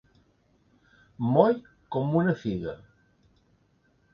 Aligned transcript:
Moll 1.35 1.61
com 1.97 2.17
una 2.23 2.35
figa. 2.45 2.75